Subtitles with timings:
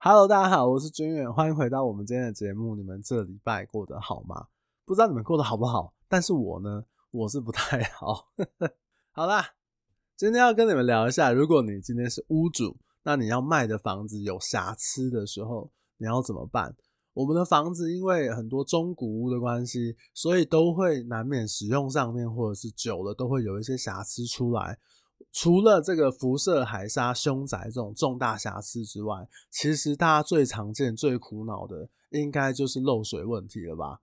[0.00, 2.76] Hello，大家好，我是军远，欢迎回到我们今天的节目。
[2.76, 4.46] 你们这礼拜过得好吗？
[4.84, 8.28] 不知道你们过得好不好，但是我呢，我是不太好。
[9.10, 9.44] 好啦，
[10.16, 16.76] 今天要跟你们聊一下，如果你今天是屋主，那你要卖的房子有瑕疵的时候，你要怎么办？
[17.12, 24.78] 我们的房子因为很多中古屋的关系，所以都会难免使用上面或者是久了都会有一些瑕疵出来。
[25.32, 34.00] 除了这个辐射、海砂、凶宅这种重大瑕疵之外，其实大家最常见、最苦恼的，应该就是漏水问题了吧？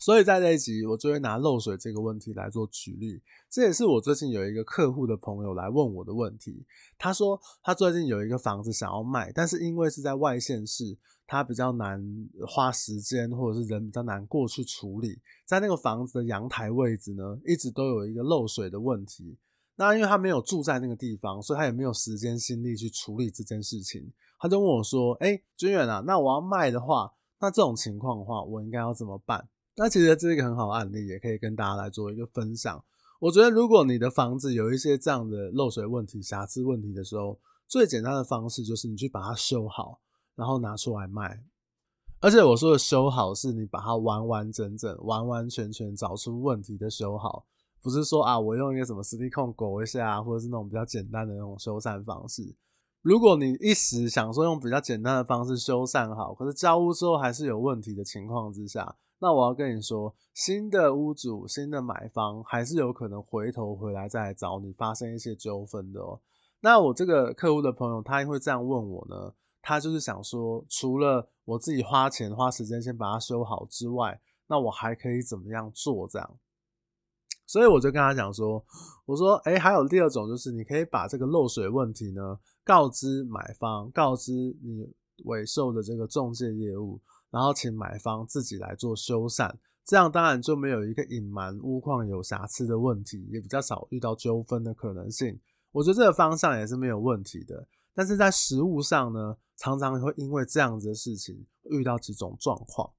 [0.00, 3.22] 所以在这一集，我就会拿漏水这个问题来做举例。
[3.48, 6.66] 这也是我最近有一个客户的朋友来问我的问题。
[6.98, 12.04] 他说他最近有一个房子想要卖，但是因为是在外县市，他比较难
[12.44, 15.20] 花时间，或者是人比较难过去处理。
[15.46, 19.38] 在那个房子的阳台位置呢，一直都有一个漏水的问题。
[19.76, 24.12] 那因为他没有住在那个地方，所以他也没有时间心力去处理这件事情。
[24.38, 32.84] 他就问我说：“哎、欸，军远啊，那我要卖的话，那这种情况的话，我应该要怎么办？”那其实这是一个很好的案例，也可以跟大家来做一个分享。
[33.20, 39.98] 我觉得如果你的房子有一些这样的漏水问题、瑕疵问题的时候，最简单的方式就是你去把它修好，
[40.36, 41.42] 然后拿出来卖。
[42.20, 47.46] 而且我说的修好，是你把它完完整整、完完全全找出问题的修好。
[47.84, 52.56] 不是说啊，我用一个什么矽利康勾一下，或者是那种比较简单的那种修缮方式。
[53.02, 66.18] 如果你一时想说用比较简单的方式修缮好，可是交屋之后还是有问题的情况之下，那我要跟你说，新的屋主、新的买方还是有可能回头回来再来找你发生一些纠纷的哦。
[66.60, 69.34] 那我这个客户的朋友，他会这样问我呢？
[69.60, 76.38] 他就是想说，除了我自己花钱花时间先把它修好之外，那我还可以怎么样做这样？
[77.46, 78.64] 所以我就跟他讲说，
[79.04, 84.32] 我说，诶，还有第二种，就是你可以把这个漏水问题呢，告知买方，告知
[84.62, 84.90] 你
[85.24, 87.00] 委售的这个中介业务，
[87.30, 89.52] 然后请买方自己来做修缮，
[89.84, 95.38] 这样当然就没有一个隐瞒屋况有瑕疵的问题，也比较少遇到纠纷的可能性。
[95.72, 97.66] 我觉得这个方向也是没有问题的。
[97.94, 102.90] 但是在实务上呢，常常会因为这样子的事情遇到几种状况。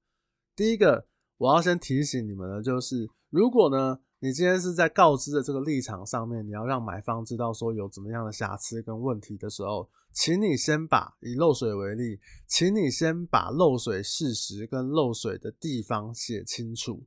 [0.54, 12.18] 第一个，我要先提醒你们的就是，如果呢，你今天是在告知的这个立场上面，你要让买方知道说有怎么样的瑕疵跟问题的时候，请你先把以漏水为例，
[12.48, 17.04] 请你先把漏水事实跟漏水的地方写清楚。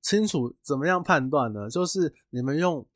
[0.00, 1.68] 清楚怎么样判断呢？
[1.68, 2.86] 就是你们用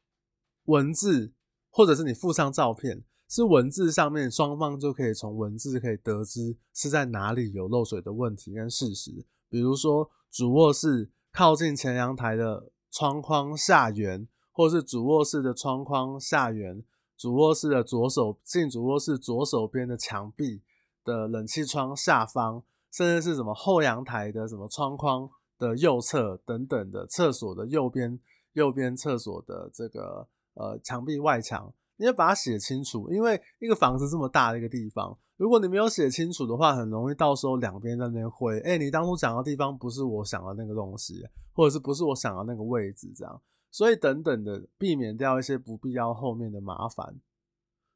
[0.66, 1.32] 文字，
[1.70, 9.26] 或者是你附上照片，是文字上面双方就可以从文字可以得知是在哪里有漏水的问题跟事实。
[9.48, 12.70] 比如说主卧室靠近前阳台的。
[12.98, 16.82] 窗框下缘，或是主卧室的窗框下缘，
[17.16, 20.62] 主卧室的左手进主卧室左手边的墙壁
[21.04, 22.60] 的冷气窗下方，
[22.90, 28.18] 甚至是什么后阳台的什么窗框的右侧等等的厕所的右边，
[28.54, 35.16] 右边厕所的这个呃墙壁外墙，你要把它写清楚，因为一个房子这么大的一个地方。
[35.36, 41.22] 如果你没有写清楚的话，很容易到时候两边在那边会，哎，你当初讲的地方不是我想的那个东西，
[41.52, 47.20] 或者是不是我想的那个位置，这样，所以等等的，避免掉一些不必要后面的麻烦。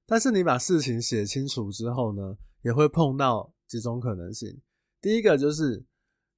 [0.07, 4.61] 但是你把事情写清楚之后呢，也会碰到几种可能性。
[5.01, 5.85] 第一个就是，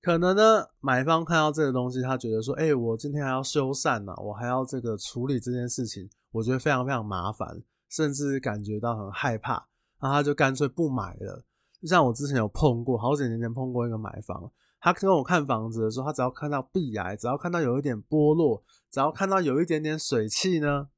[0.04, 9.66] 可能呢，买方看到这个东西，他觉得说，哎，我今天还要修缮呢，我还要这个处理这件事情，我觉得非常非常麻烦，甚至感觉到很害怕。
[9.98, 11.42] 然后他就干脆不买了，
[11.81, 20.88] 就像我之前有碰过，好几年前碰过一个买房，他跟我看房子的时候，他只要看到壁癌，只要看到有一点剥落，只要看到有一点点水汽呢，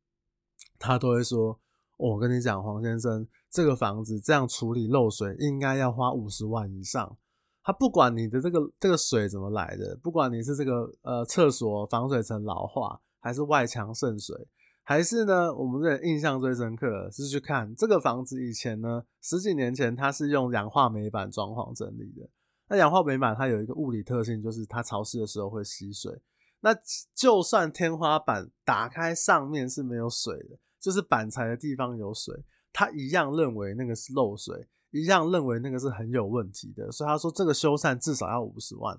[0.80, 1.60] 他都会说：“，
[1.96, 7.16] 我跟你讲，黄先生，这个房子这样处理漏水应该要花五十万以上。
[7.66, 14.46] 他不管你的这个这个水怎么来的，不管你是这个呃厕所防水层老化，还是外墙渗水。”
[14.88, 22.30] 还是呢，我们这印象最深刻的是去看这个房子以前呢，十几年前它是用氧化镁板装潢整理的。
[22.68, 26.16] 那氧化镁板它有一个物理特性，就是它潮湿的时候会吸水。
[26.60, 26.72] 那
[27.16, 32.32] 就算天花板打开上面是没有水的，就是板材的地方有水，
[32.72, 34.68] 他一样认为那个是漏水，
[35.00, 36.90] 一样认为那个是很有问题的。
[36.90, 38.98] 所以他说这个修缮至少要五十万。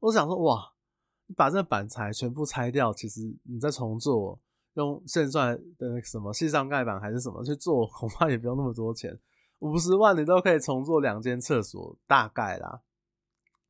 [0.00, 0.72] 我想说，哇，
[1.26, 4.38] 你把这板材全部拆掉，其实你再重做。
[4.74, 9.18] 用现在的什么细上盖板还是什么去做， 恐怕也不用那么多钱，
[9.58, 12.80] 五十万你都可以重做两间厕所，大概啦。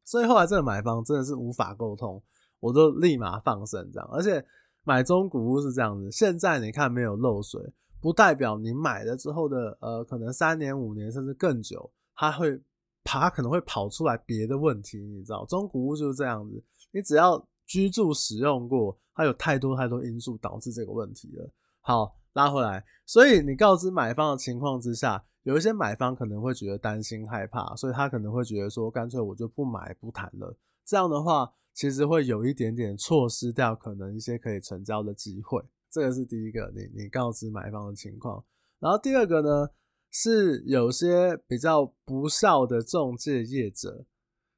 [0.05, 2.23] 所以后来这个买方真的是无法沟通，
[2.61, 4.07] 我就立马放生这样。
[4.13, 4.45] 而且
[4.85, 12.61] 买中古屋是这样子，现在你看没有漏水，不代表你买了之后的呃可能三年五年甚至更久，它会
[13.05, 21.51] 爬可能会跑出来别的问题，你知道，中古屋就是这样子，你只要居住使用过，它有太多太多因素导致这个问题了。
[21.81, 30.55] 好，拉回来，所以你告知买方的情况之下，有一些买方可能会觉得担心害怕，所以他可能会觉得说，干脆我就不买不谈了。
[30.85, 35.63] 这样的话，其实会有一点点错失掉可能一些可以成交的机会。
[35.91, 38.45] 这个是第一个，你你告知买方的情况。
[38.79, 39.69] 然后第二个呢，
[40.11, 44.05] 是有些比较不肖的中介业者，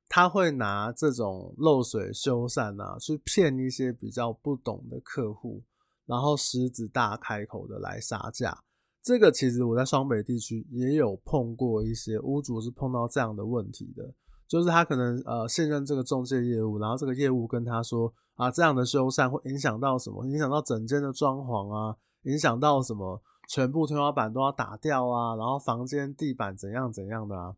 [0.09, 5.63] 他会拿这种漏水修缮啊，去骗一些比较不懂的客户，
[6.07, 8.65] 然后狮子大开口的来杀价。
[9.03, 14.13] 这个其实我在双北地区也有碰过一些屋主是碰到这样的问题的，
[14.51, 20.27] 就是他可能呃信任这个中介业务，然后这个业务跟他说啊，这样的修缮会影响到什么？
[20.27, 23.23] 影响到整间的装潢啊，影响到什么？
[23.49, 27.55] 全部天花板都要打掉啊，然后房间地板怎样怎样的啊，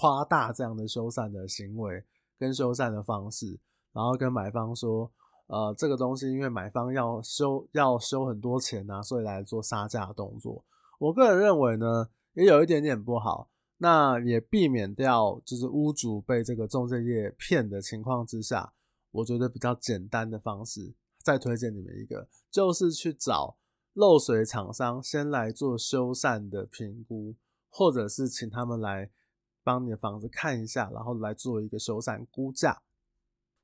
[0.00, 2.04] 夸大这样的修缮的行为
[2.38, 3.58] 跟修缮的方式，
[3.92, 5.10] 然后跟买方说，
[5.48, 10.64] 呃，这个东西因为买方要修要修很多钱啊，所以来做杀价动作。
[11.00, 13.48] 我个人认为呢，也有一点点不好，
[13.82, 18.72] 那也避免掉就是屋主被这个中介业骗的情况之下，
[19.10, 23.56] 我觉得比较简单的方式，再推荐你们一个，就是去找。
[23.94, 27.34] 漏水厂商先来做修缮的评估，
[27.68, 29.10] 或者是请他们来
[29.64, 32.80] 帮你的房子看一下，然后来做一个修缮估价。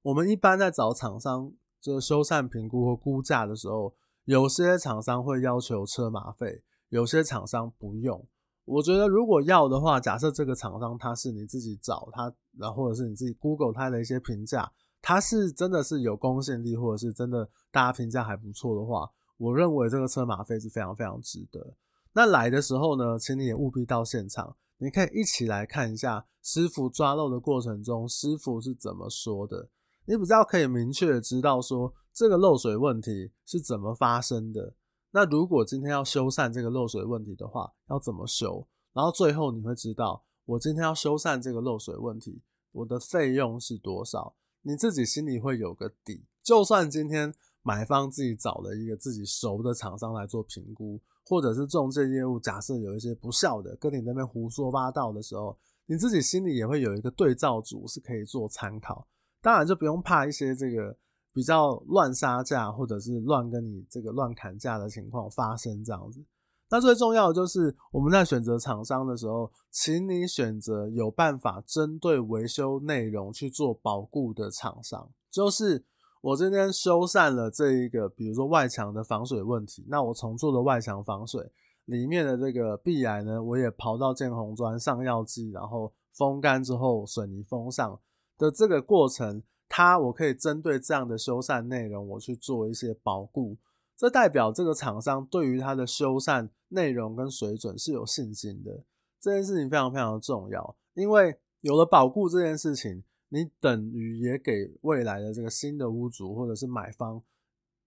[0.03, 1.51] 我们一般在找厂商
[1.81, 3.95] 做修缮评估或估价的时候，
[4.25, 8.27] 有些厂商会要求车马费，有些厂商不用。
[8.69, 14.71] 我觉得如果要的话，假设这个厂商他是你自己找他，然后或者是你自己 Google 他的一些评价，
[15.01, 19.11] 他是真的是有公信力，或者是真的大家评价还不错的话。
[19.39, 21.75] 我认为这个车马费是非常非常值得。
[22.13, 29.71] 那来的时候呢，请你也务必到现场，你可以一起来看一下师傅抓漏的过程中，师傅是怎么说的。
[30.05, 34.75] 你比较可以明确的知道说这个漏水问题是怎么发生的。
[35.11, 38.67] 那如果今天要修缮这个漏水问题的话，要怎么修？
[38.93, 44.35] 然后最后你会知道，我今天要修缮这个漏水问题，我的费用是多少？
[44.63, 46.25] 你自己心里会有个底。
[46.43, 47.35] 就算今天。
[47.63, 55.55] 买方自己找了一个自己熟的厂商来做评估，或者是中介业务，假设有一些不肖的跟你那边胡说八道的时候，
[55.85, 59.07] 你自己心里也会有一个对照组是可以做参考。
[59.43, 60.97] 当然就不用怕一些这个
[61.33, 66.25] 比较乱杀价或者是乱跟你这个乱砍价的情况发生这样子。
[66.71, 75.85] 那最重要的就是我们在选择厂商的时候，请你选择有办法针对维修内容去做保固的厂商，就是。
[76.21, 81.49] 我今天修缮了这一个，比如说外墙的防水问题，那我重做的外墙防水
[81.85, 87.99] 里面的这个壁癌呢，我也刨到建红砖上药剂，然后风干之后水泥封上
[88.37, 93.57] 的这个过程，它我可以针对这样的修缮内容，我去做一些保固，
[93.97, 98.85] 这代表这个厂商对于它的修缮内容跟水准是有信心的。
[99.21, 103.05] 这件事情非常非常重要，因为有了保固这件事情。
[103.31, 107.23] 你等于也给未来的这个新的屋主或者是买方，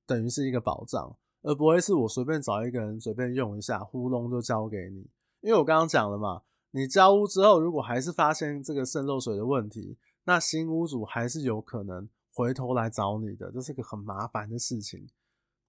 [0.05, 5.09] 等于是一个保障，而不会是我随便找一个人随便用一下，糊弄就交给你。
[5.39, 15.09] 因为我刚刚讲了嘛，你交屋之后，如果还是发现这个渗漏水的问题，那新屋主还是有可能回头来找你的，这是个很麻烦的事情。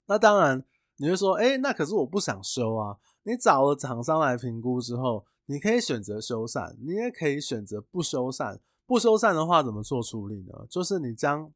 [0.06, 0.64] 那当然，
[0.96, 2.98] 你会说，诶，那可是我不想修啊。
[3.24, 8.58] 你找了厂商来评估之后，你可以选择修缮，你也可以选择不修缮。
[8.84, 10.66] 不修缮的话怎么做处理呢？
[10.68, 11.50] 就是你将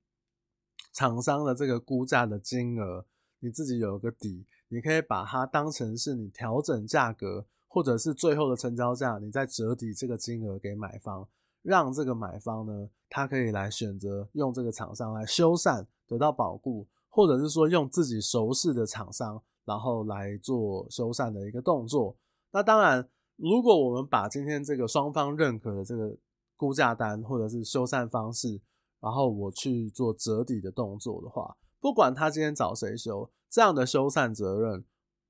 [0.92, 3.04] 厂商的这个估价的金额，
[3.40, 11.28] 你自己有个底，你可以把它当成是你调整价格，或者是最后的成交价，你再折抵这个金额给买方，
[11.66, 22.16] 让这个买方呢，他可以来选择用这个厂商来修缮，得到保固，或者是说用自己熟悉的厂商，然后来做修缮的一个动作。
[22.52, 26.16] 那当然，如果我们把今天这个双方认可的这个。
[26.58, 28.58] 估价单或者是修缮方式，
[28.98, 34.82] 然后我去做折抵的动作的话，不管他今天找谁修，这样的修缮责任，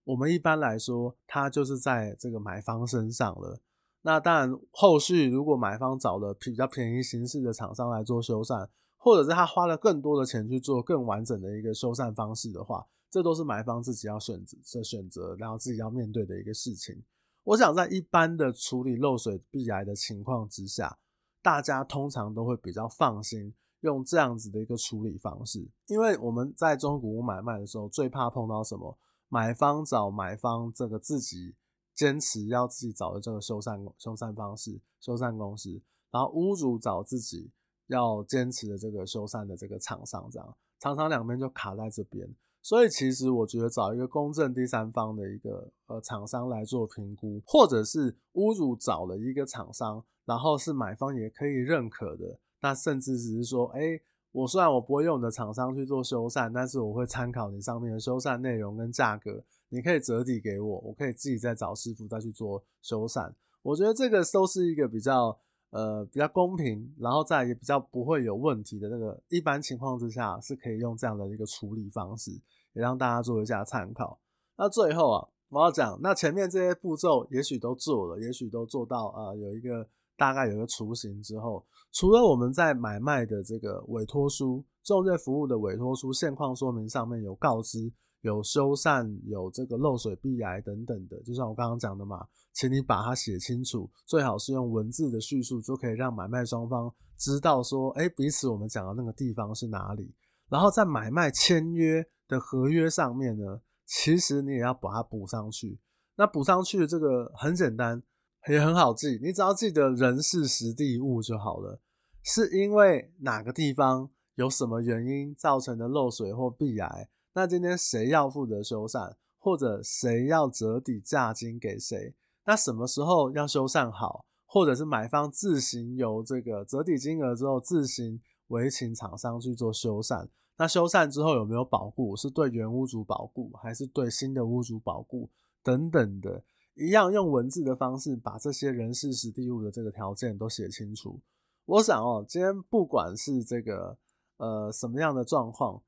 [0.04, 3.58] 我们一般来说，他就是在这个买方身上了。
[4.06, 17.02] 那当然，后续如果买方找了比较便宜形式的厂商来做修缮，或者是他花了更多的钱去做更完整的一个修缮方式的话，这都是买方自己要选择的选择，然后自己要面对的一个事情。
[17.42, 20.96] 我想在一般的处理漏水壁癌的情况之下。
[21.42, 28.98] 大家通常都会比较放心用这样子的一个处理方式，因为我们在中古屋买卖的时候，最怕碰到什么？
[29.28, 31.54] 买方找买方这个自己
[31.96, 35.80] 坚持要自己找的这个修缮修缮方式、修缮公司，
[36.12, 37.50] 然后屋主找自己
[37.86, 42.28] 要坚持的这个修缮的这个厂商，这样常常两边就卡在这边。
[42.60, 54.00] 所以其实我觉得找一个公正第三方的一个呃厂商来做评估，或者是屋主找了一个厂商，然后是买方也可以认可的，那甚至只是说，哎、
[54.32, 63.32] 我虽然我不会用你的厂商去做修缮，但是我会参考你上面的修缮内容跟价格，你可以折抵给我，我可以自己再找师傅再去做修缮。
[63.62, 65.38] 我觉得这个都是一个比较
[65.70, 72.30] 呃比较公平，然后再也比较不会有问题的那个一般情况之下是可以用这样的一个处理方式。
[72.76, 74.20] 也让大家做一下参考。
[74.54, 87.90] 那最后啊，我要讲，那前面这些步骤也许都做了，也许都做到啊、有一个大概有一个雏形之后，除了我们在买卖的这个委托书、中介服务的委托书现况说明上面有告知、
[88.26, 100.12] 有修缮、有这个漏水、壁癌等等的，就像我刚刚讲的嘛，请你把它写清楚，最好是用文字的叙述，就可以让买卖双方知道说，哎，彼此我们讲的那个地方是哪里，
[100.48, 105.78] 然后在买卖签约的合约上面呢，其实你也要把它补上去。
[106.16, 108.02] 那补上去的这个很简单，
[108.48, 111.80] 也很好记，你只要记得人事时地物就好了。
[112.24, 117.08] 是因为哪个地方有什么原因造成的漏水或壁癌？
[117.36, 122.14] 那今天谁要负责修缮，或者谁要折抵价金给谁？
[122.46, 130.26] 那什么时候要修缮好，或者是买方自行由这个折抵金额之后自行委请厂商去做修缮？
[130.56, 132.16] 那修缮之后有没有保固？
[132.16, 135.28] 是对原屋主保固，还是对新的屋主保固？
[135.62, 136.42] 等等的，
[136.74, 141.20] 一样用文字的方式把这些人事时地物的这个条件都写清楚。
[141.66, 143.98] 我想哦，今天不管是这个
[144.38, 145.82] 呃什么样的状况，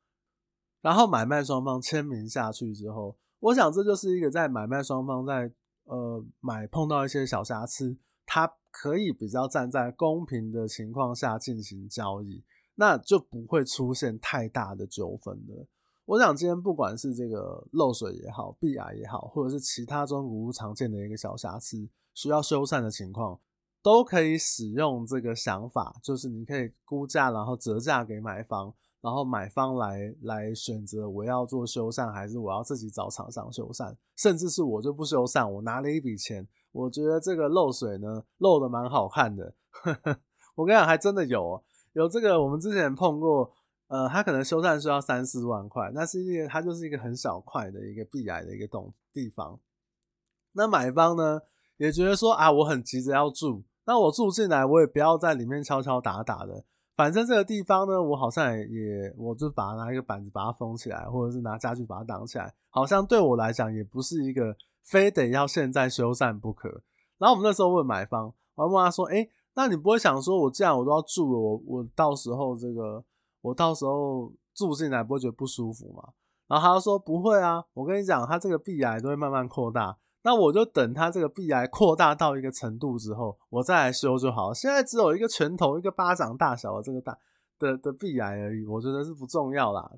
[0.88, 5.52] 然后买卖双方签名下去之后，我想这就是一个在买卖双方在
[5.85, 12.42] 呃买碰到一些小瑕疵，他可以比较站在公平的情况下进行交易。
[12.76, 15.66] 那就不会出现太大的纠纷了。
[16.07, 23.38] 我想今天不管是这个漏水也好，壁癌也好，或者是其他中古屋常见的一个小瑕疵需要修缮的情况，
[23.83, 39.55] 都可以使用这个想法，就是你可以估价，然后折价给买方，然后买方来来选择我要做修缮，还是我要自己找厂商修缮，甚至是我就不修缮，我拿了一笔钱，我觉得这个漏水呢漏的蛮好看的，
[40.57, 41.64] 我跟你讲还真的有喔。
[41.95, 43.50] 有这个，我们之前碰过，
[43.88, 49.59] 呃，他可能修缮需要三四万块，那是因为它就是一个很小块的一个壁癌的一个洞地方。
[50.52, 51.40] 那买方呢
[51.76, 56.64] 也觉得说啊，我很急着要住，那我住进来，我也不要在里面敲敲打打的，
[56.99, 66.69] 反正这个地方呢，我好像也，我就把它拿一个板子把它封起来，或者是拿家具把它挡起来，好像对我来讲也不是一个非得要现在修缮不可。
[67.17, 73.05] 然后我们那时候问买方，我问他说，哎、那你不会想说，我这样我都要住了，我我到时候这个，
[73.43, 76.02] 我到时候住进来不会觉得不舒服吗？
[76.49, 84.53] 然后他说不会啊，我跟你讲，他这个壁癌都会慢慢扩大，那我就等他这个壁癌扩大到一个程度之后，我再来修就好。
[84.53, 87.19] 现在只有一个拳头、一个巴掌大小的这个大
[87.59, 89.91] 的的壁癌而已，我觉得是不重要啦。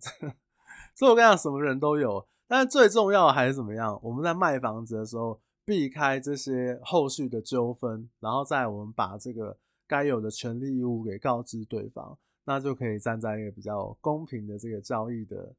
[0.95, 3.99] 所以我跟你讲，什么人都有，但是最重要的还是怎么样？
[4.03, 5.41] 我们在卖房子的时候。
[5.63, 15.55] 避开这些后续的纠纷，然后再我们把这个该有的权利义务给告知对方，那就可以站在一个比较公平的这个交易的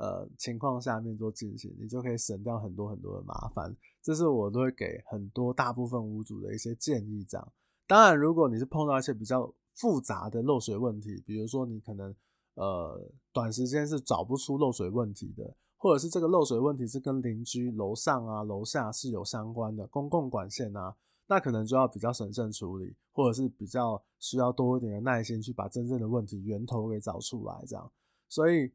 [0.00, 3.76] 呃情况下面做进行，你就可以省掉很多很多的麻烦。
[4.02, 7.24] 这是我都会给很多大部分屋主的一些建议。
[7.24, 7.52] 这样，
[7.86, 12.14] 当然如果你是碰到一些比较复杂的漏水问题，比如说你可能
[12.54, 15.54] 呃短时间是找不出漏水问题的。
[15.82, 20.94] 或者是这个漏水问题是跟邻居楼上啊、楼下是有相关的公共管线啊，
[21.26, 27.90] 那可能就要比较审慎处理，或者是比较需要多一点的耐心去把真正的问题源头给找出来，这样。
[28.28, 28.70] 所以，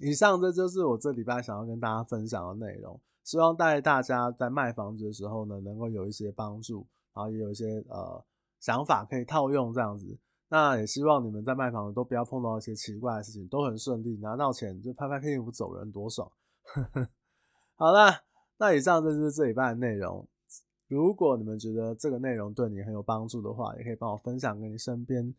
[0.00, 8.24] 以上这就是我这礼拜想要跟大家分享的内容，希望带大家在卖房子的时候呢，能够有一些帮助，然后也有一些呃
[8.60, 10.18] 想法可以套用这样子。
[10.48, 16.30] 那也希望你们在卖房子都不要碰到一些奇怪的事情，都很顺利，拿到钱就拍拍屁股走人，多爽！
[17.76, 18.22] 好啦，
[18.58, 20.28] 那以上这就是这礼拜的内容。
[20.86, 25.34] 如果你们觉得这个内容对你很有帮助的话，也可以帮我分享给你身边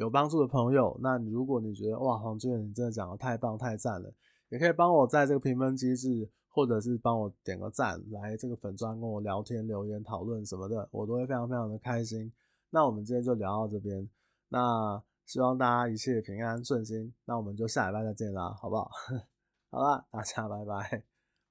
[0.00, 0.98] 有帮助的朋友。
[1.02, 4.10] 那如果你觉得哇，黄俊你真的讲得太棒太赞了，
[4.48, 12.32] 也可以帮我在这个评分机制，或者是帮我点个赞，来这个粉专跟我聊天、留言、讨论什么的，我都会非常非常的开心。
[12.70, 14.08] 那我们今天就聊到这边。
[14.48, 18.90] 那希望大家一切平安顺心，那我们就下礼拜再见啦，好不好？
[19.70, 21.04] 好啦，大家拜拜，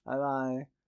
[0.03, 0.78] 拜拜。